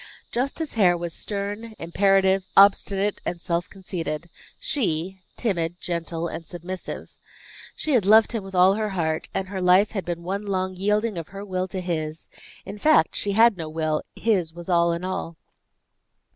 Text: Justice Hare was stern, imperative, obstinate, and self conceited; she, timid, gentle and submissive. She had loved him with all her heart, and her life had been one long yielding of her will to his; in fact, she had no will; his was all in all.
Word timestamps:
Justice 0.31 0.73
Hare 0.73 0.97
was 0.97 1.13
stern, 1.13 1.75
imperative, 1.77 2.43
obstinate, 2.57 3.21
and 3.23 3.39
self 3.39 3.69
conceited; 3.69 4.31
she, 4.59 5.21
timid, 5.37 5.79
gentle 5.79 6.27
and 6.27 6.47
submissive. 6.47 7.11
She 7.75 7.93
had 7.93 8.07
loved 8.07 8.31
him 8.31 8.43
with 8.43 8.55
all 8.55 8.73
her 8.73 8.89
heart, 8.97 9.29
and 9.31 9.49
her 9.49 9.61
life 9.61 9.91
had 9.91 10.03
been 10.05 10.23
one 10.23 10.43
long 10.47 10.75
yielding 10.75 11.19
of 11.19 11.27
her 11.27 11.45
will 11.45 11.67
to 11.67 11.81
his; 11.81 12.29
in 12.65 12.79
fact, 12.79 13.15
she 13.15 13.33
had 13.33 13.57
no 13.57 13.69
will; 13.69 14.01
his 14.15 14.55
was 14.55 14.69
all 14.69 14.91
in 14.91 15.03
all. 15.03 15.35